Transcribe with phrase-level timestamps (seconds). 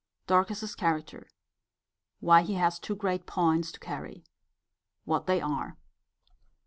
[0.25, 1.29] Dorcas's character.
[2.21, 4.23] He has two great points to carry.
[5.05, 5.77] What they are.